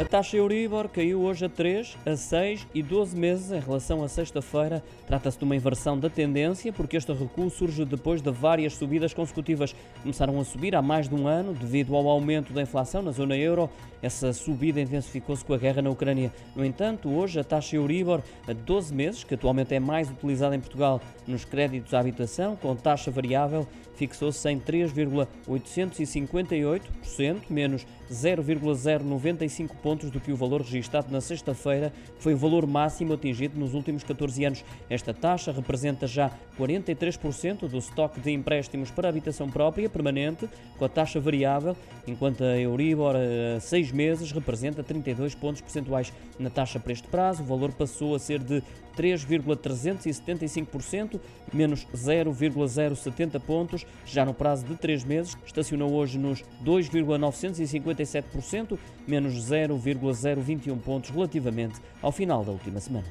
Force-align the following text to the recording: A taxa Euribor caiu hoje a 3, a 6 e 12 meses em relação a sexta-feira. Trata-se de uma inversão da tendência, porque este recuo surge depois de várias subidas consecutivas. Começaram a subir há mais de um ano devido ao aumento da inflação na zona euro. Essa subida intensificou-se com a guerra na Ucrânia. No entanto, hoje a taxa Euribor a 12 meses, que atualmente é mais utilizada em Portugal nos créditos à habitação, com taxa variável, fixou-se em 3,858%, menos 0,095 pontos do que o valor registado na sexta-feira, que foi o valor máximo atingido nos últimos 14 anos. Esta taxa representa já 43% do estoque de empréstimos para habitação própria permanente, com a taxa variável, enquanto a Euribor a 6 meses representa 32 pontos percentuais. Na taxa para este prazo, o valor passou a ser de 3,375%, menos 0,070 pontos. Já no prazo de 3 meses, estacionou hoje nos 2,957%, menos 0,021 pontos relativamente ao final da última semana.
A 0.00 0.04
taxa 0.06 0.34
Euribor 0.34 0.88
caiu 0.88 1.20
hoje 1.20 1.44
a 1.44 1.48
3, 1.50 1.98
a 2.06 2.16
6 2.16 2.66
e 2.74 2.82
12 2.82 3.14
meses 3.14 3.52
em 3.52 3.60
relação 3.60 4.02
a 4.02 4.08
sexta-feira. 4.08 4.82
Trata-se 5.06 5.36
de 5.36 5.44
uma 5.44 5.54
inversão 5.54 5.98
da 5.98 6.08
tendência, 6.08 6.72
porque 6.72 6.96
este 6.96 7.12
recuo 7.12 7.50
surge 7.50 7.84
depois 7.84 8.22
de 8.22 8.30
várias 8.30 8.72
subidas 8.72 9.12
consecutivas. 9.12 9.76
Começaram 10.00 10.40
a 10.40 10.44
subir 10.44 10.74
há 10.74 10.80
mais 10.80 11.06
de 11.06 11.14
um 11.14 11.28
ano 11.28 11.52
devido 11.52 11.94
ao 11.94 12.08
aumento 12.08 12.50
da 12.50 12.62
inflação 12.62 13.02
na 13.02 13.10
zona 13.10 13.36
euro. 13.36 13.68
Essa 14.00 14.32
subida 14.32 14.80
intensificou-se 14.80 15.44
com 15.44 15.52
a 15.52 15.58
guerra 15.58 15.82
na 15.82 15.90
Ucrânia. 15.90 16.32
No 16.56 16.64
entanto, 16.64 17.10
hoje 17.10 17.38
a 17.38 17.44
taxa 17.44 17.76
Euribor 17.76 18.22
a 18.48 18.54
12 18.54 18.94
meses, 18.94 19.22
que 19.22 19.34
atualmente 19.34 19.74
é 19.74 19.80
mais 19.80 20.10
utilizada 20.10 20.56
em 20.56 20.60
Portugal 20.60 20.98
nos 21.26 21.44
créditos 21.44 21.92
à 21.92 22.00
habitação, 22.00 22.56
com 22.56 22.74
taxa 22.74 23.10
variável, 23.10 23.68
fixou-se 23.96 24.48
em 24.48 24.58
3,858%, 24.58 27.42
menos 27.50 27.86
0,095 28.10 29.76
pontos 29.76 29.89
do 29.96 30.20
que 30.20 30.32
o 30.32 30.36
valor 30.36 30.62
registado 30.62 31.10
na 31.10 31.20
sexta-feira, 31.20 31.92
que 32.16 32.22
foi 32.22 32.34
o 32.34 32.36
valor 32.36 32.66
máximo 32.66 33.14
atingido 33.14 33.58
nos 33.58 33.74
últimos 33.74 34.04
14 34.04 34.44
anos. 34.44 34.64
Esta 34.88 35.12
taxa 35.12 35.52
representa 35.52 36.06
já 36.06 36.30
43% 36.58 37.68
do 37.68 37.78
estoque 37.78 38.20
de 38.20 38.30
empréstimos 38.30 38.90
para 38.90 39.08
habitação 39.08 39.48
própria 39.48 39.88
permanente, 39.88 40.48
com 40.78 40.84
a 40.84 40.88
taxa 40.88 41.18
variável, 41.18 41.76
enquanto 42.06 42.44
a 42.44 42.58
Euribor 42.58 43.16
a 43.16 43.60
6 43.60 43.92
meses 43.92 44.32
representa 44.32 44.82
32 44.82 45.34
pontos 45.34 45.60
percentuais. 45.60 46.12
Na 46.38 46.50
taxa 46.50 46.78
para 46.78 46.92
este 46.92 47.08
prazo, 47.08 47.42
o 47.42 47.46
valor 47.46 47.72
passou 47.72 48.14
a 48.14 48.18
ser 48.18 48.40
de 48.40 48.62
3,375%, 48.96 51.20
menos 51.52 51.86
0,070 51.94 53.38
pontos. 53.40 53.84
Já 54.04 54.24
no 54.24 54.32
prazo 54.34 54.66
de 54.66 54.74
3 54.76 55.04
meses, 55.04 55.36
estacionou 55.44 55.92
hoje 55.92 56.18
nos 56.18 56.42
2,957%, 56.64 58.78
menos 59.06 59.34
0,021 59.80 60.78
pontos 60.78 61.10
relativamente 61.10 61.80
ao 62.02 62.12
final 62.12 62.44
da 62.44 62.52
última 62.52 62.80
semana. 62.80 63.06